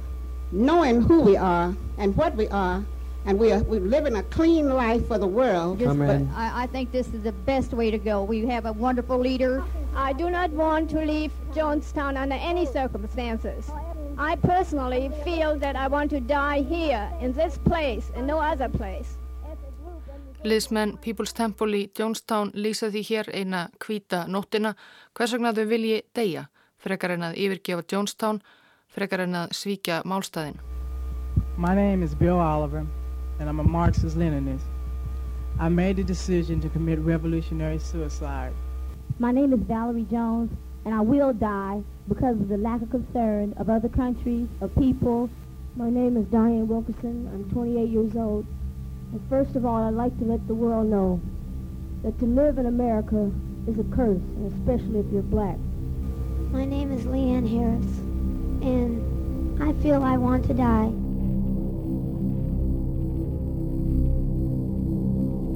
[0.52, 2.84] knowing who we are and what we are
[3.26, 5.80] and we are we're living a clean life for the world.
[5.82, 6.30] Amen.
[6.36, 8.22] I, I, think this is the best way to go.
[8.22, 9.64] We have a wonderful leader.
[9.96, 13.70] I do not want to leave Jonestown under any circumstances.
[14.18, 18.68] I personally feel that I want to die here in this place and no other
[18.68, 19.16] place.
[20.44, 24.74] Liðsmenn People's Temple í Jonestown lýsa því hér eina kvíta nóttina
[25.16, 26.44] hvers vegna þau vilji deyja,
[26.76, 28.42] frekar en að yfirgefa Jonestown,
[28.92, 30.60] frekar en að svíkja málstæðin.
[31.56, 32.84] My name is Bill Oliver
[33.38, 34.62] and I'm a Marxist-Leninist.
[35.58, 38.52] I made the decision to commit revolutionary suicide.
[39.18, 40.50] My name is Valerie Jones
[40.84, 45.30] and I will die because of the lack of concern of other countries, of people.
[45.76, 47.28] My name is Diane Wilkerson.
[47.32, 48.46] I'm 28 years old.
[49.12, 51.20] And first of all, I'd like to let the world know
[52.02, 53.30] that to live in America
[53.66, 55.56] is a curse, and especially if you're black.
[56.50, 57.98] My name is Leanne Harris,
[58.62, 60.92] and I feel I want to die.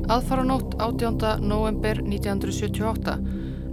[0.09, 1.45] Aðfaranótt 18.
[1.45, 3.19] november 1978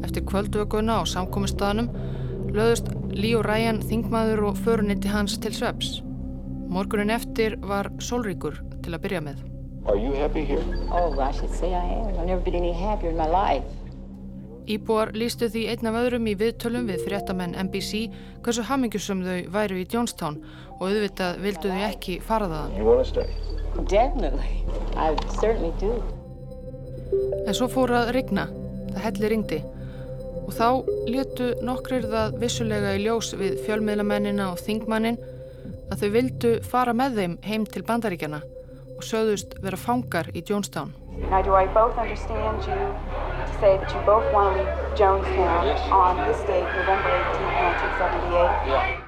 [0.03, 1.87] eftir kvöldvökunna á samkominnstaðanum
[2.51, 6.01] löðust Líó Ræjan þingmaður og förunetti hans til sveps.
[6.67, 9.37] Morgunin eftir var sólríkur til að byrja með.
[9.87, 10.59] Are you happy here?
[10.91, 12.11] Oh, I should say I am.
[12.19, 13.63] I've never been any happier in my life.
[14.67, 18.11] Íbúar lístu því einn af öðrum í viðtölum við fréttamenn NBC
[18.43, 20.43] hversu hamingjusum þau væru í Jonestown
[20.81, 22.67] og auðvitað vildu þau ekki fara það.
[27.45, 28.49] En svo fór að rigna.
[28.93, 29.63] Það helli ringdi
[30.45, 30.67] og þá
[31.09, 35.17] letu nokkrir það vissulega í ljós við fjölmiðlamennina og þingmannin
[35.91, 38.41] að þau vildu fara með þeim heim til bandaríkjana
[38.95, 40.93] og sögðust vera fangar í Jonestown.
[41.31, 45.91] Now do I both understand you to say that you both want to leave Jonestown
[45.91, 48.69] on this date, November 18, 1978?
[48.69, 49.01] Yeah.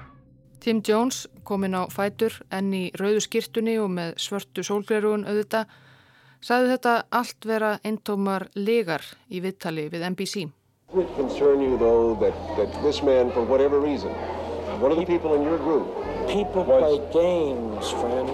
[0.59, 5.67] Tim Jones kominn á fætur enn í rauðu skýrtunni og með svörtu sólglerugun auðvita
[6.41, 10.47] sagði þetta allt vera eintómar legar í viðtali við NBC.
[10.93, 14.11] Would concern you, though, that, that this man, for whatever reason,
[14.79, 15.87] one of the people in your group...
[16.27, 18.27] People play games, friend.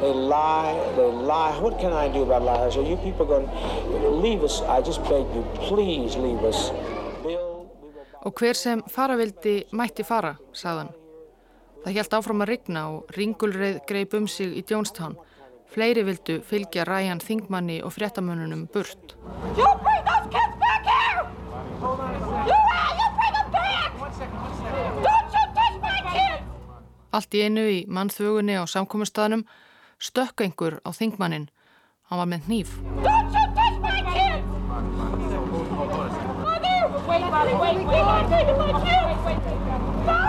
[0.00, 1.58] They lie, they lie.
[1.60, 2.76] What can I do about lies?
[2.76, 4.62] Are you people going to leave us?
[4.62, 6.70] I just beg you, please leave us.
[8.24, 10.94] Og hver sem fara vildi mætti fara, sagðan.
[11.84, 15.18] Það helt áfram að rigna og ringulreið greip um sig í Jonestown.
[15.74, 19.16] Fleiri vildu fylgja Ryan Þingmanni og fréttamönunum burt.
[19.58, 21.24] You bring those kids back here!
[21.82, 21.90] You,
[23.00, 23.90] you bring them back!
[25.02, 26.46] Don't you touch my kids!
[27.10, 29.42] Allt í einu í mannþögunni á samkominnstaðnum
[29.98, 31.50] stökk einhver á Þingmannin.
[32.06, 32.78] Hann var með hníf.
[33.02, 34.46] Don't you touch my kids!
[36.46, 36.86] Mother!
[37.10, 38.14] Wait, wait, wait, wait, wait,
[39.26, 39.42] wait,
[40.06, 40.22] no!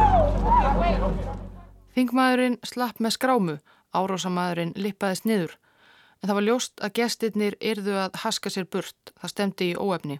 [1.95, 3.55] Þingmaðurinn slapp með skrámu,
[3.95, 5.58] árásamæðurinn lippaðist niður,
[6.19, 10.19] en það var ljóst að gestirnir yrðu að haska sér burt, það stemdi í óefni.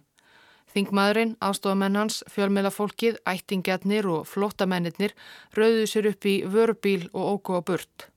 [0.74, 5.14] Þingmaðurinn, aðstofamenn hans, fjölmeilafólkið, ættingjarnir og flottamennir
[5.56, 8.10] rauðu sér upp í vörubíl og ógó á burt.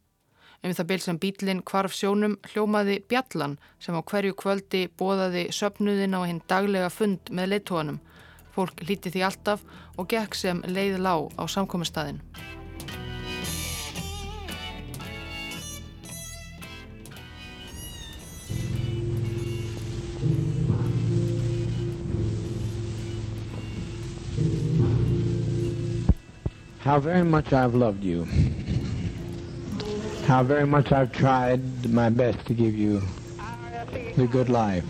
[0.60, 6.18] Um það bíl sem bílinn kvarf sjónum hljómaði Bjallan sem á hverju kvöldi bóðaði söpnuðin
[6.20, 8.04] á hinn daglega fund með leittóanum.
[8.52, 9.64] Fólk líti því alltaf
[9.96, 12.20] og gekk sem leið lág á samkomistæðin.
[26.80, 28.26] How very much I've loved you,
[30.26, 33.02] how very much I've tried my best to give you
[34.16, 34.86] the good life.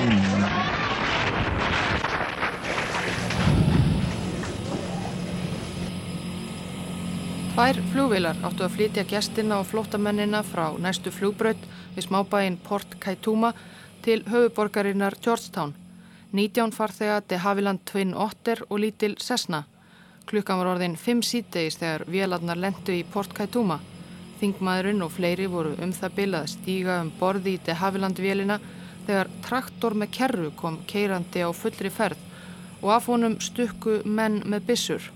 [0.00, 0.40] Mm.
[7.60, 11.60] Tvær flugvilar áttu að flytja gestina og flótamennina frá næstu flugbraut
[11.92, 13.50] við smábæinn Port Kaituma
[14.00, 15.74] til höfuborgarinnar Georgetown
[16.32, 19.64] 19 farþega de Haviland Twin Otter og lítil Cessna.
[20.30, 23.80] Klukkan var orðin 5 sítegis þegar vélarnar lendu í Port Kaituma.
[24.38, 28.60] Þingmaðurinn og fleiri voru um það bilað stíga um borði í de Haviland vélina
[29.08, 32.22] þegar traktor með kerru kom keirandi á fullri ferð
[32.80, 35.10] og af honum stukku menn með bissur.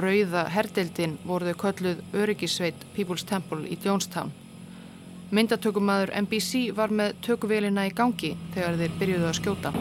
[0.00, 4.32] Rauða herdeildin voruðu kölluð Öryggisveit People's Temple í Jonestown.
[5.28, 9.76] Myndatökumæður NBC var með tökuvélina í gangi þegar þeir byrjuðu að skjóta.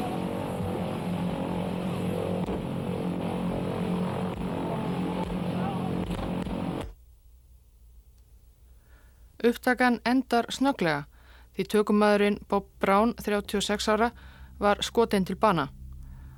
[9.43, 11.03] Upptakan endar snöglega
[11.53, 14.11] því tökumæðurinn Bob Brown, 36 ára,
[14.59, 15.67] var skotinn til bana.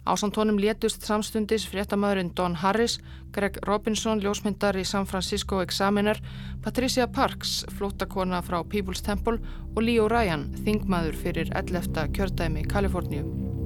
[0.06, 3.00] Ásantónum létust samstundis fréttamaðurinn Don Harris,
[3.34, 6.22] Greg Robinson, ljósmyndar í San Francisco Examiner,
[6.62, 9.40] Patricia Parks, flóttakona frá People's Temple
[9.74, 12.10] og Leo Ryan, þingmaður fyrir 11.
[12.14, 13.65] kjördæmi Kaliforníu.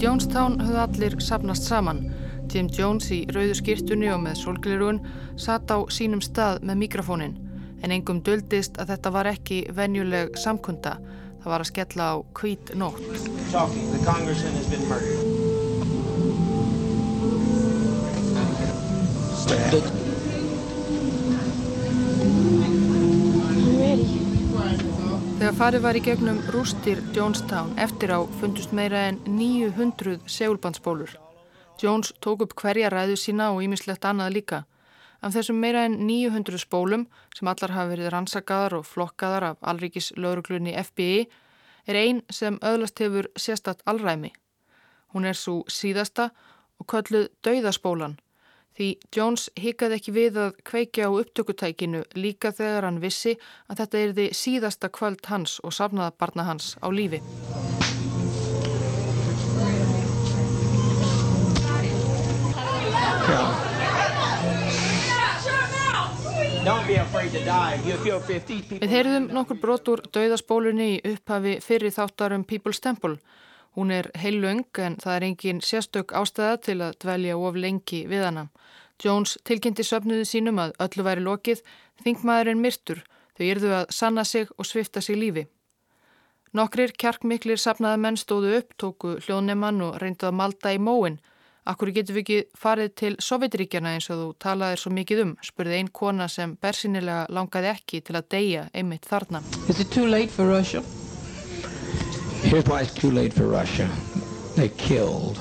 [0.00, 1.98] Jonestown höfðu allir sapnast saman.
[2.48, 5.00] Tim Jones í rauðu skýrtunni og með solglirugun
[5.36, 7.36] satt á sínum stað með mikrofónin
[7.84, 10.96] en engum döldist að þetta var ekki venjuleg samkunda.
[11.44, 13.04] Það var að skella á hvít nótt.
[19.70, 19.99] Talking,
[25.40, 31.14] Þegar farið var í gegnum rústir Jonestown eftir á fundust meira en 900 segulbandsbólur.
[31.80, 34.58] Jones tók upp hverja ræðu sína og ímislegt annað líka.
[35.24, 40.12] Af þessum meira en 900 spólum sem allar hafa verið rannsakaðar og flokkaðar af allríkis
[40.20, 41.24] lauruglunni FBI
[41.88, 44.34] er einn sem öðlast hefur sérstatt allræmi.
[45.16, 46.34] Hún er svo síðasta
[46.76, 48.20] og kölluð Dauðaspólan
[48.80, 53.34] Því Jones hikaði ekki við að kveikja á upptökutækinu líka þegar hann vissi
[53.68, 57.20] að þetta er því síðasta kvöld hans og safnaðabarna hans á lífi.
[68.80, 73.20] Við heyrðum nokkur brotur dauðaspólunni í upphafi fyrir þáttarum People's Temple
[73.76, 78.26] Hún er heilung en það er engin sérstök ástæða til að dvelja of lengi við
[78.26, 78.48] hana.
[79.04, 81.62] Jones tilkynnti söfnuðu sínum að öllu væri lokið,
[82.04, 83.04] þingmaðurinn myrtur,
[83.38, 85.46] þau yrðu að sanna sig og svifta sig lífi.
[86.52, 91.20] Nokkrir kjarkmiklir sapnaða menn stóðu upp, tóku hljóðnemann og reyndu að malda í móin.
[91.70, 95.78] Akkur getur við ekki farið til Sovjetríkjana eins og þú talaðir svo mikið um, spurði
[95.78, 99.44] einn kona sem bersinilega langaði ekki til að deyja einmitt þarna.
[99.68, 100.82] Is it too late for Russia?
[102.42, 103.88] Here's why it's too late for Russia.
[104.56, 105.38] They killed.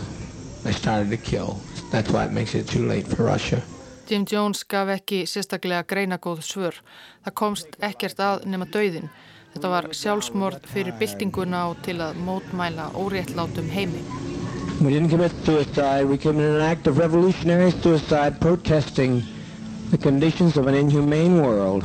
[0.64, 1.60] They started to kill.
[1.92, 3.62] That's why it makes it too late for Russia.
[4.10, 6.78] Jim Jones gaf ekki sérstaklega greinagóð svör.
[7.26, 9.10] Það komst ekkert að nema dauðin.
[9.54, 14.02] Þetta var sjálfsmord fyrir byltinguna og til að mótmæla óréttlátum heimi.
[14.82, 16.06] We didn't commit suicide.
[16.06, 19.24] We committed an act of revolutionary suicide protesting
[19.92, 21.84] the conditions of an inhumane world.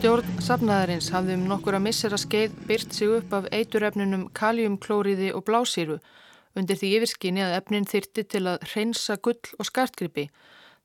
[0.00, 5.98] Stjórn safnaðarins hafði um nokkura missera skeið byrt sig upp af eiturefnunum kaljumklóriði og blásýru
[6.56, 10.24] undir því yfirskinni að efnin þyrti til að hreinsa gull og skartgripi.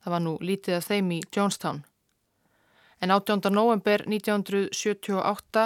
[0.04, 1.80] Það var nú lítið af þeim í Jonestown.
[3.00, 3.48] En 18.
[3.56, 5.64] november 1978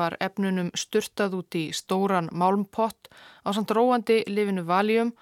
[0.00, 3.12] var efnunum styrtað út í stóran málmpott
[3.44, 5.12] á samt róandi lifinu valjum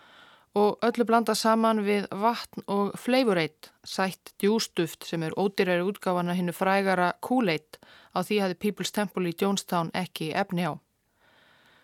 [0.55, 6.55] og öllu blanda saman við vatn og fleifureitt, sætt djústuft sem er ódýrari útgáfana hinnu
[6.55, 7.81] frægara Kool-Aid
[8.15, 10.79] á því hefði People's Temple í Jonestown ekki efni á.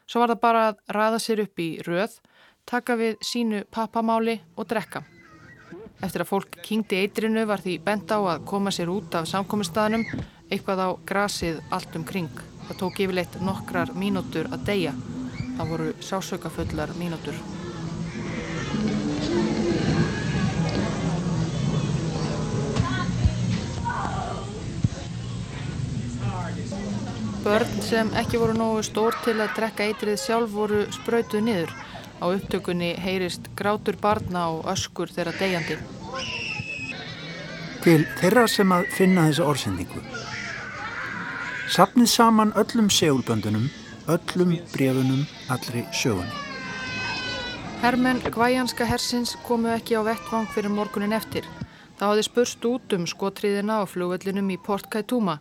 [0.07, 2.19] Svo var það bara að ræða sér upp í röð,
[2.67, 5.03] taka við sínu pappamáli og drekka.
[6.01, 10.07] Eftir að fólk kingdi eitrinu var því bent á að koma sér út af samkominnstaðnum
[10.51, 12.33] eitthvað á grasið allt um kring.
[12.69, 14.95] Það tók yfirleitt nokkrar mínútur að deyja.
[15.59, 17.37] Það voru sásökafullar mínútur.
[27.41, 31.71] Börn sem ekki voru nógu stór til að drekka eitrið sjálf voru spröytuð niður.
[32.21, 35.79] Á upptökunni heyrist grátur barna og öskur þeirra deyjandi.
[37.81, 40.03] Til þeirra sem að finna þessa orðsendingu.
[41.73, 43.71] Sapnið saman öllum segulböndunum,
[44.11, 46.37] öllum brefunum, allri sögunni.
[47.81, 51.49] Hermenn Gvæjanska hersins komu ekki á vettvang fyrir morgunin eftir.
[51.97, 55.39] Það hafði spurst út um skotriðina á flugvellinum í Port Kaituma.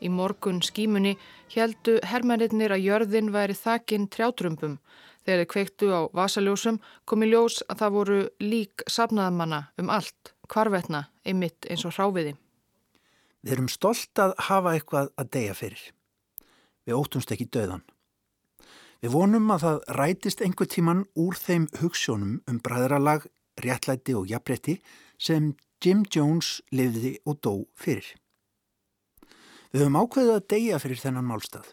[0.00, 1.16] Í morgun skímunni
[1.54, 4.78] heldu hermennir að jörðin væri þakin trjátrömbum.
[5.24, 10.34] Þegar þeir kveiktu á vasaljósum kom í ljós að það voru lík safnaðamanna um allt,
[10.48, 12.36] kvarvetna, einmitt eins og hráfiði.
[13.42, 15.82] Við erum stolt að hafa eitthvað að deyja fyrir.
[16.84, 17.84] Við óttumst ekki döðan.
[19.00, 23.24] Við vonum að það rætist einhver tíman úr þeim hugssjónum um bræðralag,
[23.60, 24.80] réttlæti og jafnrétti
[25.16, 28.04] sem Jim Jones lifði og dó fyrir.
[29.70, 31.66] Við höfum ákveðið að deyja fyrir þennan málstað.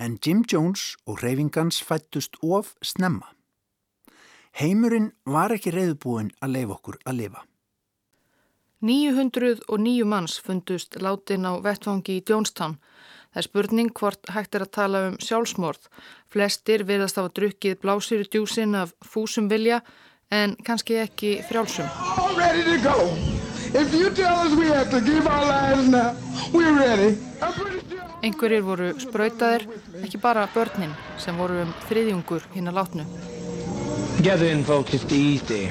[0.00, 3.28] En Jim Jones og reyfingans fættust of snemma.
[4.54, 7.44] Heimurinn var ekki reyðbúin að leifa okkur að lifa.
[8.84, 12.76] 909 manns fundust látin á vettfangi í Jonestown.
[13.32, 15.88] Það er spurning hvort hægt er að tala um sjálfsmorð.
[16.30, 19.80] Flestir verðast á að drukkið blásýru djúsin af fúsum vilja
[20.30, 21.88] en kannski ekki frjálsum.
[28.24, 29.64] Einhverjir voru spröytaðir,
[30.06, 33.06] ekki bara börnin sem voru um þriðjungur hinn að látnu.
[34.22, 35.64] Gather in folks, it's easy.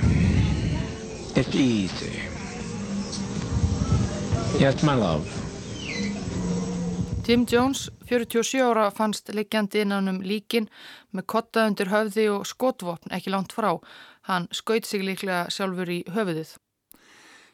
[1.39, 2.11] It's easy.
[4.59, 5.23] Yes, my love.
[7.23, 10.67] Tim Jones, 47 ára, fannst liggjandi innan um líkin
[11.15, 13.79] með kotta undir höfði og skotvopn ekki langt frá.
[14.27, 16.57] Hann skaut sig líklega sjálfur í höfuðið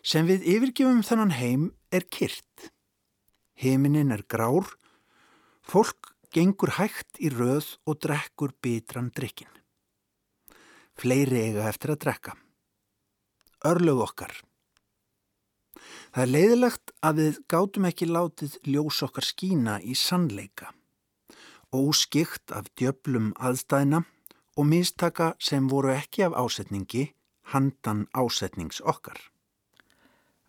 [0.03, 2.71] sem við yfirgefum þennan heim er kyrt.
[3.59, 4.67] Heiminin er grár,
[5.61, 9.51] fólk gengur hægt í röð og drekkur bitran drikkin.
[10.99, 12.35] Fleiri eiga eftir að drekka.
[13.67, 14.33] Örlög okkar.
[16.09, 20.71] Það er leiðilegt að við gátum ekki látið ljós okkar skína í sannleika.
[21.75, 24.03] Óskikt af djöblum aðstæðina
[24.57, 27.11] og mistaka sem voru ekki af ásetningi
[27.53, 29.19] handan ásetnings okkar.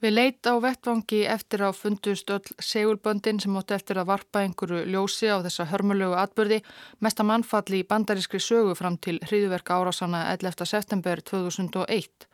[0.01, 4.87] Við leit á vettvangi eftir að fundust öll segulböndin sem átti eftir að varpa einhverju
[4.89, 6.63] ljósi á þessa hörmulegu atbyrði
[7.05, 10.65] mesta mannfalli í bandarískri sögu fram til hriðuverka árásanna 11.
[10.65, 12.25] september 2001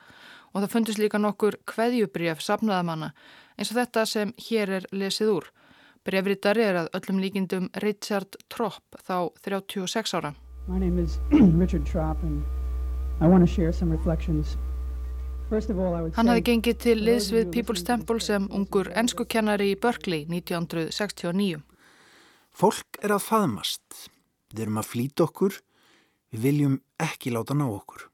[0.52, 3.10] og það fundust líka nokkur kveðjubref safnaðamanna
[3.58, 5.50] eins og þetta sem hér er lesið úr.
[6.06, 10.36] Brefritari er að öllum líkindum Richard Tropp þá 36 ára.
[10.68, 11.18] My name is
[11.62, 12.44] Richard Tropp and
[13.20, 14.54] I want to share some reflections
[15.46, 21.60] Hann hafi gengið til liðs við People's Temple sem ungur ennskukennari í Berkeley 1969.
[22.50, 24.08] Fólk er að faðmast.
[24.50, 25.60] Við erum að flýta okkur.
[26.34, 28.08] Við viljum ekki láta ná okkur.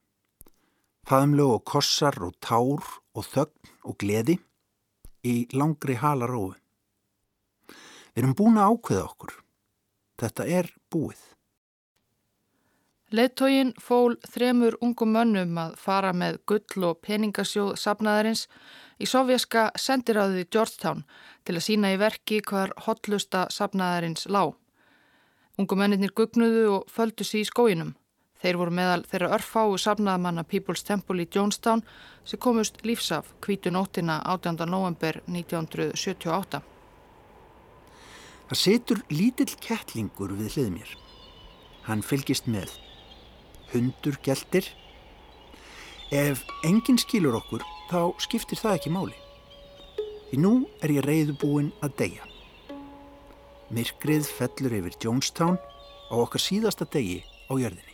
[1.09, 2.85] Faðumlegu og kossar og tár
[3.17, 4.37] og þögn og gleði
[5.25, 6.61] í langri halarófi.
[8.13, 9.39] Við erum búin að ákveða okkur.
[10.21, 11.32] Þetta er búið.
[13.13, 18.47] Leittógin fól þremur ungum mönnum að fara með gull og peningasjóð sapnaðarins
[18.97, 21.03] í sovjaska sendiráðið Georgetown
[21.45, 24.55] til að sína í verki hvar hotlusta sapnaðarins lág.
[25.61, 27.91] Ungum menninir gugnuðu og földu sér í skóinum.
[28.41, 31.83] Þeir voru meðal þeirra örfáu sapnaðamanna People's Temple í Jonestown
[32.25, 34.65] sem komust lífsaf kvítu nóttina 18.
[34.65, 36.63] november 1978.
[38.49, 40.97] Það setur lítill kettlingur við hlið mér.
[41.85, 42.73] Hann fylgist með
[43.73, 44.69] hundur geltir,
[46.13, 49.15] Ef enginn skilur okkur, þá skiptir það ekki máli.
[50.29, 50.51] Því nú
[50.85, 52.27] er ég reyðubúinn að deyja.
[53.73, 57.92] Myrkrið fellur yfir Jonestown á okkar síðasta degi á jörðinni.